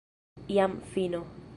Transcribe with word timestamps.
Jam 0.49 0.81
fino! 0.93 1.25